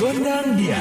Gondang 0.00 0.56
dia. 0.56 0.80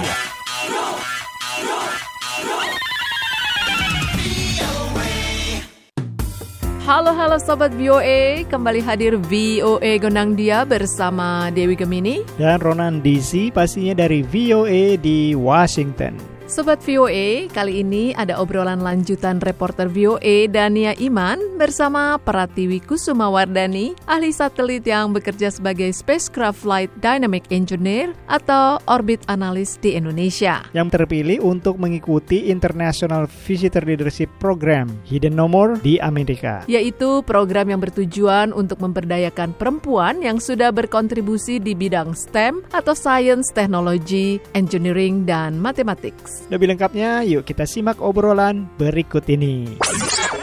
Halo 6.90 7.14
halo 7.14 7.38
sobat 7.38 7.70
VOA, 7.78 8.50
kembali 8.50 8.82
hadir 8.82 9.14
VOA 9.22 10.02
Gondang 10.02 10.34
Dia 10.34 10.66
bersama 10.66 11.54
Dewi 11.54 11.78
Gemini. 11.78 12.26
Dan 12.40 12.58
Ronan 12.58 13.06
DC 13.06 13.54
pastinya 13.54 13.94
dari 13.94 14.26
VOA 14.26 14.98
di 14.98 15.38
Washington. 15.38 16.39
Sobat 16.50 16.82
VOA, 16.82 17.46
kali 17.54 17.86
ini 17.86 18.10
ada 18.18 18.42
obrolan 18.42 18.82
lanjutan 18.82 19.38
reporter 19.38 19.86
VOA 19.86 20.50
Dania 20.50 20.98
Iman 20.98 21.38
bersama 21.62 22.18
Pratiwi 22.18 22.82
Kusuma 22.82 23.30
Wardani, 23.30 23.94
ahli 24.10 24.34
satelit 24.34 24.82
yang 24.82 25.14
bekerja 25.14 25.54
sebagai 25.54 25.94
Spacecraft 25.94 26.66
Flight 26.66 26.90
Dynamic 27.06 27.46
Engineer 27.54 28.18
atau 28.26 28.82
Orbit 28.90 29.22
Analyst 29.30 29.86
di 29.86 29.94
Indonesia. 29.94 30.66
Yang 30.74 30.98
terpilih 30.98 31.38
untuk 31.46 31.78
mengikuti 31.78 32.50
International 32.50 33.30
Visitor 33.46 33.86
Leadership 33.86 34.34
Program 34.42 34.90
Hidden 35.06 35.38
No 35.38 35.46
More 35.46 35.78
di 35.86 36.02
Amerika. 36.02 36.66
Yaitu 36.66 37.22
program 37.30 37.70
yang 37.70 37.78
bertujuan 37.78 38.58
untuk 38.58 38.82
memberdayakan 38.82 39.54
perempuan 39.54 40.26
yang 40.26 40.42
sudah 40.42 40.74
berkontribusi 40.74 41.62
di 41.62 41.78
bidang 41.78 42.18
STEM 42.18 42.66
atau 42.74 42.98
Science, 42.98 43.54
Technology, 43.54 44.42
Engineering, 44.58 45.30
dan 45.30 45.62
Mathematics. 45.62 46.39
Lebih 46.48 46.72
lengkapnya, 46.72 47.28
yuk 47.28 47.44
kita 47.44 47.68
simak 47.68 48.00
obrolan 48.00 48.72
berikut 48.80 49.28
ini. 49.28 49.76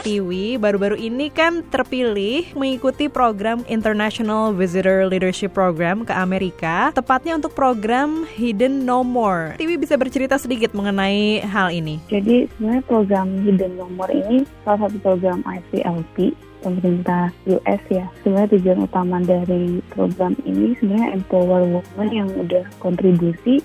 Tiwi 0.07 0.55
baru-baru 0.55 0.95
ini 0.95 1.27
kan 1.27 1.67
terpilih 1.67 2.55
mengikuti 2.55 3.11
program 3.11 3.67
International 3.67 4.55
Visitor 4.55 5.03
Leadership 5.03 5.51
Program 5.51 6.07
ke 6.07 6.15
Amerika, 6.15 6.95
tepatnya 6.95 7.35
untuk 7.35 7.51
program 7.51 8.23
Hidden 8.23 8.87
No 8.87 9.03
More. 9.03 9.59
Tiwi 9.59 9.75
bisa 9.75 9.99
bercerita 9.99 10.39
sedikit 10.39 10.71
mengenai 10.71 11.43
hal 11.43 11.75
ini. 11.75 11.99
Jadi 12.07 12.47
sebenarnya 12.55 12.83
program 12.87 13.27
Hidden 13.43 13.75
No 13.75 13.91
More 13.91 14.15
ini 14.15 14.47
salah 14.63 14.87
satu 14.87 14.97
program 15.03 15.43
ICLP 15.43 16.31
pemerintah 16.63 17.29
US 17.47 17.81
ya. 17.91 18.05
Sebenarnya 18.23 18.49
tujuan 18.57 18.79
utama 18.87 19.17
dari 19.19 19.83
program 19.91 20.33
ini 20.47 20.71
sebenarnya 20.79 21.19
empower 21.19 21.61
women 21.67 22.09
yang 22.15 22.29
udah 22.31 22.63
kontribusi 22.79 23.59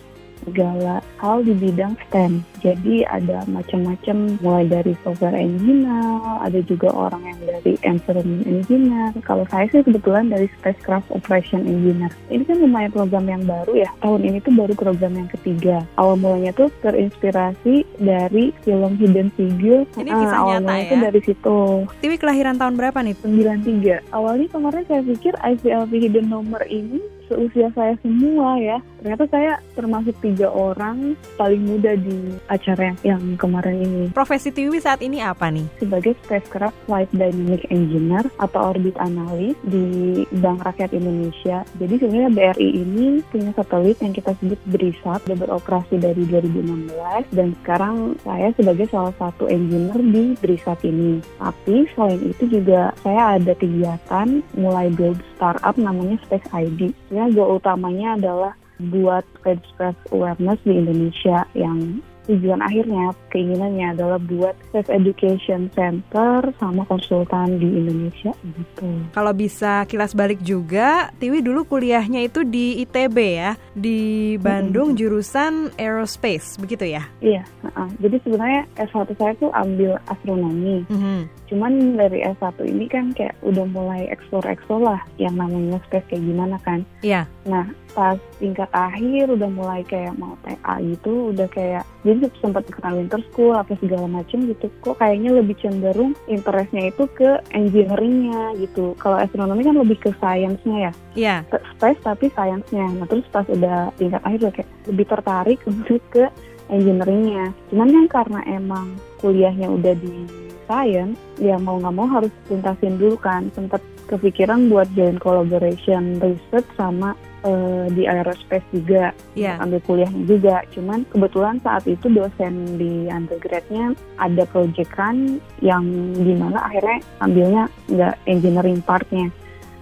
segala 0.46 1.02
hal 1.22 1.46
di 1.46 1.54
bidang 1.54 1.94
STEM. 2.08 2.42
Jadi 2.62 3.02
ada 3.06 3.42
macam-macam 3.50 4.38
mulai 4.38 4.64
dari 4.70 4.94
software 5.02 5.34
engineer, 5.34 6.38
ada 6.38 6.62
juga 6.62 6.94
orang 6.94 7.22
yang 7.26 7.38
dari 7.42 7.74
environment 7.82 8.46
engineer. 8.46 9.10
Kalau 9.26 9.42
saya 9.50 9.66
sih 9.70 9.82
kebetulan 9.82 10.30
dari 10.30 10.46
spacecraft 10.58 11.10
operation 11.10 11.66
engineer. 11.66 12.14
Ini 12.30 12.46
kan 12.46 12.62
lumayan 12.62 12.94
program 12.94 13.26
yang 13.26 13.42
baru 13.42 13.82
ya. 13.82 13.90
Tahun 13.98 14.22
ini 14.22 14.38
tuh 14.42 14.54
baru 14.54 14.74
program 14.78 15.18
yang 15.18 15.28
ketiga. 15.30 15.82
Awal 15.98 16.14
mulanya 16.22 16.54
tuh 16.54 16.70
terinspirasi 16.82 17.82
dari 17.98 18.54
film 18.62 18.94
Hidden 18.94 19.34
Figure. 19.34 19.82
Ini 19.98 20.10
kisah 20.10 20.38
awal 20.38 20.62
nyata 20.62 20.74
ya? 20.78 20.90
tuh 20.90 20.98
dari 21.02 21.20
situ. 21.26 21.58
Tiwi 21.98 22.16
kelahiran 22.18 22.56
tahun 22.58 22.78
berapa 22.78 22.98
nih? 23.02 23.14
93. 23.18 24.14
Awalnya 24.14 24.46
kemarin 24.54 24.84
saya 24.86 25.02
pikir 25.02 25.34
ICLP 25.34 25.92
Hidden 25.98 26.30
Number 26.30 26.62
ini 26.70 27.02
seusia 27.32 27.72
saya 27.72 27.96
semua 28.04 28.60
ya. 28.60 28.78
Ternyata 29.00 29.24
saya 29.32 29.52
termasuk 29.74 30.14
tiga 30.20 30.52
orang 30.52 31.16
paling 31.40 31.64
muda 31.64 31.96
di 31.96 32.36
acara 32.46 32.92
yang, 32.92 32.98
yang 33.16 33.22
kemarin 33.40 33.82
ini. 33.82 34.04
Profesi 34.12 34.52
Tiwi 34.52 34.78
saat 34.78 35.00
ini 35.00 35.24
apa 35.24 35.48
nih? 35.48 35.66
Sebagai 35.80 36.14
Spacecraft 36.22 36.76
Flight 36.86 37.10
Dynamic 37.10 37.66
Engineer 37.72 38.28
atau 38.38 38.70
Orbit 38.70 38.94
Analyst 39.00 39.58
di 39.66 40.22
Bank 40.38 40.62
Rakyat 40.62 40.94
Indonesia. 40.94 41.64
Jadi 41.80 41.94
sebenarnya 41.98 42.30
BRI 42.30 42.68
ini 42.84 43.06
punya 43.32 43.50
satelit 43.56 43.98
yang 44.04 44.14
kita 44.14 44.36
sebut 44.38 44.60
BRISAT, 44.70 45.24
sudah 45.26 45.38
beroperasi 45.38 45.98
dari 45.98 46.22
2016 46.28 46.92
dan 47.34 47.48
sekarang 47.62 48.14
saya 48.22 48.54
sebagai 48.54 48.86
salah 48.92 49.14
satu 49.18 49.48
engineer 49.48 49.98
di 49.98 50.24
BRISAT 50.38 50.78
ini. 50.86 51.18
Tapi 51.40 51.88
selain 51.96 52.20
itu 52.22 52.44
juga 52.46 52.94
saya 53.02 53.40
ada 53.40 53.52
kegiatan 53.56 54.44
mulai 54.54 54.92
build 54.94 55.18
startup 55.34 55.74
namanya 55.74 56.18
Space 56.26 56.46
ID. 56.54 56.94
Ya, 57.10 57.21
goal 57.30 57.62
utamanya 57.62 58.18
adalah 58.18 58.52
buat 58.82 59.22
spacecraft 59.38 60.00
awareness 60.10 60.58
di 60.66 60.74
Indonesia 60.74 61.46
yang 61.54 62.02
tujuan 62.26 62.62
akhirnya 62.62 63.10
keinginannya 63.34 63.98
adalah 63.98 64.18
buat 64.22 64.54
Space 64.70 64.90
Education 64.90 65.66
Center 65.74 66.54
sama 66.62 66.86
konsultan 66.86 67.58
di 67.58 67.66
Indonesia 67.66 68.30
gitu. 68.46 68.88
Kalau 69.10 69.32
bisa 69.34 69.82
kilas 69.90 70.14
balik 70.14 70.38
juga, 70.38 71.10
Tiwi 71.18 71.42
dulu 71.42 71.66
kuliahnya 71.66 72.22
itu 72.22 72.46
di 72.46 72.78
ITB 72.86 73.16
ya, 73.18 73.58
di 73.74 74.34
Bandung 74.38 74.94
jurusan 74.94 75.74
Aerospace, 75.74 76.58
begitu 76.62 76.86
ya? 76.86 77.02
Iya, 77.18 77.42
uh-uh. 77.66 77.90
jadi 77.98 78.16
sebenarnya 78.22 78.62
S1 78.78 79.08
saya 79.18 79.32
tuh 79.42 79.50
ambil 79.50 79.98
astronomi. 80.06 80.86
Mhm. 80.86 81.41
Cuman 81.52 82.00
dari 82.00 82.24
S1 82.24 82.56
ini 82.64 82.88
kan 82.88 83.12
kayak 83.12 83.36
udah 83.44 83.68
mulai 83.68 84.08
explore-explore 84.08 84.88
lah 84.88 85.00
yang 85.20 85.36
namanya 85.36 85.76
space 85.84 86.08
kayak 86.08 86.24
gimana 86.24 86.56
kan. 86.64 86.80
Iya. 87.04 87.28
Nah, 87.44 87.68
pas 87.92 88.16
tingkat 88.40 88.72
akhir 88.72 89.28
udah 89.28 89.52
mulai 89.52 89.84
kayak 89.84 90.16
mau 90.16 90.32
TA 90.40 90.80
gitu, 90.80 91.36
udah 91.36 91.44
kayak 91.52 91.84
jadi 92.08 92.24
sempat 92.40 92.64
ikutan 92.72 93.04
winter 93.04 93.20
school 93.28 93.52
apa 93.52 93.76
segala 93.84 94.08
macem 94.08 94.48
gitu. 94.48 94.72
Kok 94.80 94.96
kayaknya 94.96 95.36
lebih 95.36 95.60
cenderung 95.60 96.16
interestnya 96.24 96.88
itu 96.88 97.04
ke 97.12 97.44
engineeringnya 97.52 98.56
gitu. 98.56 98.96
Kalau 98.96 99.20
astronomi 99.20 99.60
kan 99.60 99.76
lebih 99.76 100.00
ke 100.00 100.10
science-nya 100.24 100.88
ya. 100.88 100.92
Iya. 101.12 101.36
Ke 101.52 101.60
space 101.76 102.00
tapi 102.00 102.32
science-nya. 102.32 102.96
Nah, 102.96 103.04
terus 103.04 103.28
pas 103.28 103.44
udah 103.44 103.92
tingkat 104.00 104.24
akhir 104.24 104.38
udah 104.48 104.54
kayak 104.56 104.70
lebih 104.88 105.04
tertarik 105.04 105.58
untuk 105.68 106.00
ke 106.08 106.24
engineeringnya. 106.68 107.50
Cuman 107.70 107.88
kan 107.90 108.06
karena 108.10 108.40
emang 108.46 108.86
kuliahnya 109.18 109.70
udah 109.70 109.94
di 109.96 110.26
science, 110.66 111.18
ya 111.38 111.58
mau 111.58 111.78
nggak 111.78 111.94
mau 111.94 112.06
harus 112.06 112.30
tuntasin 112.46 112.98
dulu 112.98 113.18
kan. 113.18 113.50
Sempat 113.54 113.82
kepikiran 114.06 114.68
buat 114.68 114.90
join 114.92 115.16
collaboration 115.16 116.20
research 116.20 116.68
sama 116.76 117.16
eh, 117.42 117.86
di 117.90 118.06
aerospace 118.06 118.62
juga 118.70 119.10
Iya. 119.34 119.58
ambil 119.58 119.80
kuliahnya 119.82 120.22
juga. 120.28 120.56
Cuman 120.70 121.02
kebetulan 121.10 121.58
saat 121.64 121.82
itu 121.90 122.06
dosen 122.06 122.78
di 122.78 123.10
undergrad-nya 123.10 123.98
ada 124.20 124.46
proyekan 124.46 125.42
yang 125.58 125.82
di 126.14 126.34
mana 126.38 126.62
akhirnya 126.70 126.98
ambilnya 127.18 127.64
nggak 127.90 128.14
engineering 128.30 128.78
part-nya. 128.84 129.26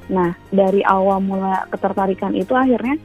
Nah 0.08 0.32
dari 0.50 0.80
awal 0.88 1.20
mula 1.20 1.68
ketertarikan 1.70 2.32
itu 2.34 2.50
akhirnya 2.56 2.96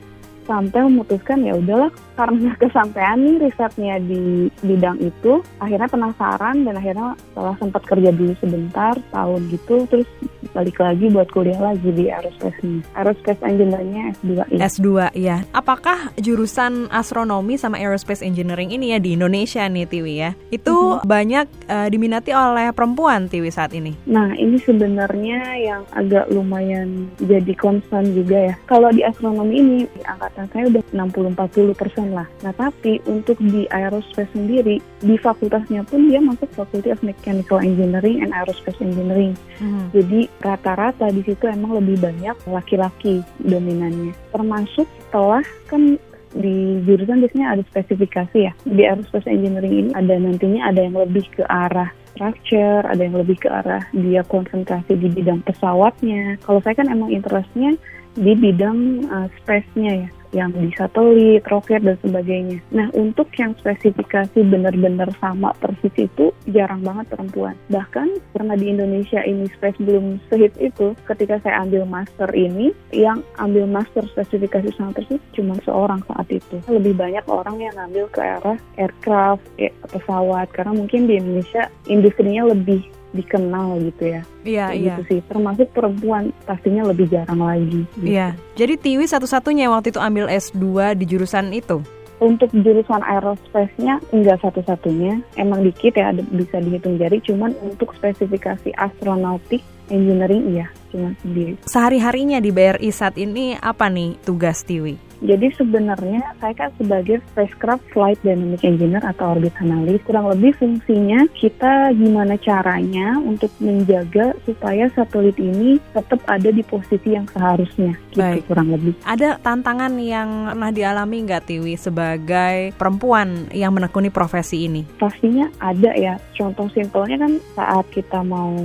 sampai 0.46 0.80
memutuskan 0.86 1.42
ya 1.42 1.58
udahlah 1.58 1.92
karena 2.16 2.54
kesampaian 2.62 3.18
nih 3.20 3.38
risetnya 3.50 3.98
di 4.00 4.48
bidang 4.62 4.98
itu 5.02 5.42
akhirnya 5.60 5.90
penasaran 5.90 6.64
dan 6.64 6.74
akhirnya 6.78 7.18
setelah 7.18 7.56
sempat 7.60 7.82
kerja 7.86 8.10
dulu 8.14 8.34
sebentar 8.40 8.94
tahun 9.12 9.42
gitu 9.52 9.76
terus 9.90 10.08
balik 10.56 10.80
lagi 10.80 11.12
buat 11.12 11.28
kuliah 11.36 11.60
lagi 11.60 11.92
di 11.92 12.08
aerospace 12.08 12.64
nih 12.64 12.80
aerospace 12.96 13.44
engineer-nya 13.44 14.16
S2 14.16 14.32
ini 14.56 14.60
S2 14.64 14.88
ya. 15.18 15.44
Apakah 15.52 16.16
jurusan 16.16 16.88
astronomi 16.90 17.60
sama 17.60 17.82
aerospace 17.82 18.24
engineering 18.24 18.72
ini 18.72 18.96
ya 18.96 19.00
di 19.04 19.18
Indonesia 19.18 19.68
nih 19.68 19.86
Tiwi 19.90 20.14
ya? 20.16 20.32
Itu 20.54 21.02
banyak 21.04 21.48
eh, 21.68 21.88
diminati 21.92 22.32
oleh 22.32 22.72
perempuan 22.72 23.28
Tiwi 23.28 23.50
saat 23.52 23.76
ini. 23.76 23.98
Nah, 24.08 24.32
ini 24.38 24.56
sebenarnya 24.62 25.58
yang 25.60 25.82
agak 25.92 26.30
lumayan 26.32 27.10
jadi 27.20 27.54
concern 27.58 28.14
juga 28.14 28.54
ya. 28.54 28.56
Kalau 28.70 28.94
di 28.94 29.02
astronomi 29.02 29.56
ini, 29.60 29.80
di 29.90 30.02
angkatan 30.06 30.46
saya 30.54 30.64
udah 30.70 30.84
60-40 30.94 31.74
persen 31.76 32.08
lah. 32.14 32.28
Nah, 32.46 32.54
tapi 32.56 33.02
untuk 33.10 33.36
di 33.42 33.66
aerospace 33.74 34.32
sendiri, 34.32 34.80
di 35.02 35.16
fakultasnya 35.20 35.84
pun 35.84 36.08
dia 36.08 36.22
masuk 36.22 36.48
Faculty 36.54 36.94
of 36.94 37.02
Mechanical 37.02 37.60
Engineering 37.60 38.24
and 38.24 38.32
Aerospace 38.32 38.80
Engineering. 38.80 39.34
Mhm. 39.60 39.84
Jadi 39.96 40.22
rata-rata 40.46 41.10
di 41.10 41.26
situ 41.26 41.50
emang 41.50 41.82
lebih 41.82 41.98
banyak 41.98 42.38
laki-laki 42.46 43.26
dominannya. 43.42 44.14
Termasuk 44.30 44.86
setelah 45.10 45.42
kan 45.66 45.98
di 46.36 46.84
jurusan 46.86 47.24
biasanya 47.24 47.58
ada 47.58 47.64
spesifikasi 47.66 48.38
ya. 48.38 48.54
Di 48.68 48.82
aerospace 48.86 49.26
engineering 49.26 49.90
ini 49.90 49.92
ada 49.98 50.14
nantinya 50.20 50.70
ada 50.70 50.80
yang 50.86 50.96
lebih 50.96 51.26
ke 51.34 51.44
arah 51.48 51.90
structure, 52.14 52.84
ada 52.88 53.02
yang 53.02 53.18
lebih 53.18 53.42
ke 53.42 53.50
arah 53.52 53.84
dia 53.92 54.22
konsentrasi 54.28 54.96
di 54.96 55.12
bidang 55.12 55.44
pesawatnya. 55.44 56.40
Kalau 56.46 56.60
saya 56.64 56.76
kan 56.78 56.88
emang 56.88 57.12
interestnya 57.12 57.76
di 58.16 58.34
bidang 58.34 59.08
uh, 59.12 59.28
space-nya 59.44 60.08
ya, 60.08 60.10
yang 60.36 60.52
di 60.52 60.68
satelit, 60.76 61.48
roket 61.48 61.80
dan 61.80 61.96
sebagainya. 62.04 62.60
Nah, 62.76 62.92
untuk 62.92 63.32
yang 63.40 63.56
spesifikasi 63.56 64.36
benar-benar 64.36 65.08
sama 65.24 65.56
persis 65.64 65.96
itu 65.96 66.36
jarang 66.52 66.84
banget 66.84 67.08
perempuan. 67.16 67.56
Bahkan 67.72 68.08
karena 68.36 68.54
di 68.60 68.66
Indonesia 68.68 69.24
ini 69.24 69.48
space 69.56 69.80
belum 69.80 70.20
sehit 70.28 70.52
itu, 70.60 70.92
ketika 71.08 71.40
saya 71.40 71.64
ambil 71.64 71.88
master 71.88 72.28
ini, 72.36 72.76
yang 72.92 73.24
ambil 73.40 73.64
master 73.64 74.04
spesifikasi 74.12 74.76
sama 74.76 74.92
persis 74.92 75.24
cuma 75.32 75.56
seorang 75.64 76.04
saat 76.12 76.28
itu. 76.28 76.60
Lebih 76.68 77.00
banyak 77.00 77.24
orang 77.32 77.56
yang 77.64 77.76
ambil 77.80 78.12
ke 78.12 78.20
arah 78.20 78.60
aircraft, 78.76 79.44
eh, 79.56 79.72
pesawat, 79.88 80.52
karena 80.52 80.76
mungkin 80.76 81.08
di 81.08 81.16
Indonesia 81.16 81.72
industrinya 81.88 82.52
lebih 82.52 82.84
dikenal 83.16 83.80
gitu 83.80 84.04
ya. 84.20 84.22
Iya, 84.44 84.66
Kayak 84.70 84.76
iya. 84.76 84.86
gitu 84.86 85.02
sih. 85.08 85.20
Termasuk 85.32 85.68
perempuan 85.72 86.24
pastinya 86.44 86.84
lebih 86.92 87.08
jarang 87.08 87.40
lagi. 87.40 87.88
gitu. 87.88 88.04
Iya. 88.04 88.36
Jadi 88.60 88.74
Tiwi 88.76 89.06
satu-satunya 89.08 89.72
waktu 89.72 89.96
itu 89.96 90.00
ambil 90.04 90.28
S2 90.28 90.94
di 91.00 91.06
jurusan 91.08 91.56
itu. 91.56 91.80
Untuk 92.16 92.48
jurusan 92.56 93.04
aerospace-nya 93.04 94.00
enggak 94.16 94.40
satu-satunya, 94.40 95.20
emang 95.36 95.68
dikit 95.68 96.00
ya, 96.00 96.16
bisa 96.16 96.64
dihitung 96.64 96.96
jari. 96.96 97.20
Cuman 97.20 97.52
untuk 97.60 97.92
spesifikasi 97.92 98.72
astronautik 98.80 99.60
engineering 99.92 100.56
iya, 100.56 100.68
cuma 100.90 101.12
sendiri. 101.22 101.60
Sehari-harinya 101.68 102.40
di 102.40 102.50
BRI 102.56 102.90
saat 102.90 103.20
ini 103.20 103.54
apa 103.60 103.92
nih 103.92 104.18
tugas 104.24 104.64
Tiwi? 104.66 105.05
Jadi 105.24 105.48
sebenarnya 105.56 106.24
saya 106.42 106.54
kan 106.56 106.70
sebagai 106.76 107.24
spacecraft 107.32 107.86
flight 107.96 108.20
dynamic 108.26 108.64
engineer 108.68 109.04
atau 109.04 109.38
orbit 109.38 109.56
analyst 109.64 110.04
kurang 110.04 110.28
lebih 110.32 110.52
fungsinya 110.60 111.28
kita 111.38 111.96
gimana 111.96 112.36
caranya 112.42 113.20
untuk 113.24 113.52
menjaga 113.64 114.36
supaya 114.44 114.92
satelit 114.92 115.38
ini 115.40 115.80
tetap 115.96 116.20
ada 116.28 116.50
di 116.52 116.64
posisi 116.66 117.16
yang 117.16 117.28
seharusnya 117.32 117.96
gitu 118.16 118.24
Baik. 118.24 118.44
kurang 118.48 118.70
lebih. 118.72 118.94
Ada 119.04 119.40
tantangan 119.44 119.94
yang 120.00 120.56
pernah 120.56 120.72
dialami 120.72 121.18
nggak 121.28 121.44
Tiwi 121.52 121.76
sebagai 121.76 122.72
perempuan 122.80 123.52
yang 123.52 123.76
menekuni 123.76 124.08
profesi 124.08 124.66
ini? 124.66 124.88
Pastinya 124.98 125.52
ada 125.60 125.92
ya. 125.94 126.16
Contoh 126.32 126.72
simpelnya 126.72 127.28
kan 127.28 127.34
saat 127.54 127.86
kita 127.92 128.24
mau 128.24 128.56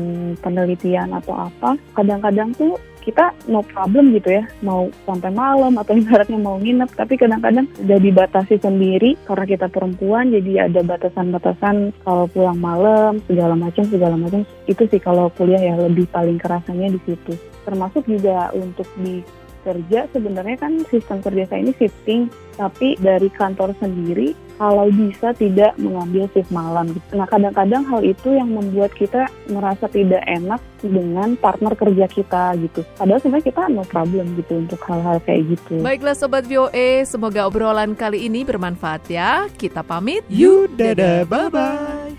penelitian 0.40 1.10
atau 1.14 1.50
apa, 1.50 1.74
kadang-kadang 1.98 2.54
tuh 2.54 2.78
kita 3.00 3.32
no 3.48 3.64
problem 3.64 4.12
gitu 4.12 4.40
ya, 4.40 4.44
mau 4.60 4.88
sampai 5.08 5.32
malam 5.32 5.76
atau 5.80 5.96
ibaratnya 6.00 6.38
mau 6.38 6.60
nginep, 6.60 6.90
tapi 6.94 7.16
kadang-kadang 7.16 7.66
udah 7.80 7.98
dibatasi 7.98 8.60
sendiri 8.60 9.16
karena 9.24 9.44
kita 9.48 9.66
perempuan, 9.72 10.30
jadi 10.30 10.68
ada 10.68 10.80
batasan-batasan 10.84 11.96
kalau 12.04 12.24
pulang 12.28 12.60
malam 12.60 13.20
segala 13.24 13.56
macam 13.56 13.84
segala 13.88 14.14
macam. 14.16 14.44
Itu 14.68 14.86
sih 14.86 15.00
kalau 15.00 15.32
kuliah 15.34 15.60
ya 15.60 15.74
lebih 15.80 16.06
paling 16.12 16.36
kerasanya 16.36 16.92
di 16.92 17.00
situ. 17.08 17.34
Termasuk 17.64 18.06
juga 18.08 18.52
untuk 18.56 18.86
di 19.00 19.24
kerja 19.60 20.08
sebenarnya 20.12 20.56
kan 20.56 20.72
sistem 20.88 21.20
kerja 21.20 21.44
saya 21.48 21.60
ini 21.68 21.72
shifting 21.76 22.32
tapi 22.56 22.96
dari 22.96 23.28
kantor 23.28 23.76
sendiri 23.76 24.32
kalau 24.60 24.92
bisa 24.92 25.32
tidak 25.40 25.72
mengambil 25.80 26.28
shift 26.36 26.52
malam 26.52 26.92
gitu. 26.92 27.16
Nah 27.16 27.24
kadang-kadang 27.24 27.80
hal 27.88 28.04
itu 28.04 28.28
yang 28.28 28.52
membuat 28.52 28.92
kita 28.92 29.24
merasa 29.48 29.88
tidak 29.88 30.20
enak 30.28 30.60
dengan 30.84 31.32
partner 31.40 31.72
kerja 31.72 32.04
kita 32.04 32.60
gitu. 32.60 32.84
Padahal 33.00 33.24
sebenarnya 33.24 33.48
kita 33.48 33.62
no 33.72 33.88
problem 33.88 34.36
gitu 34.36 34.60
untuk 34.60 34.76
hal-hal 34.84 35.16
kayak 35.24 35.56
gitu. 35.56 35.80
Baiklah 35.80 36.12
Sobat 36.12 36.44
VOA, 36.44 37.08
semoga 37.08 37.48
obrolan 37.48 37.96
kali 37.96 38.28
ini 38.28 38.44
bermanfaat 38.44 39.08
ya. 39.08 39.48
Kita 39.56 39.80
pamit. 39.80 40.28
You 40.28 40.68
dadah, 40.76 41.24
bye-bye. 41.24 42.12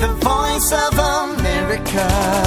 The 0.00 0.10
voice 0.24 0.70
of 0.72 0.96
America. 0.96 2.43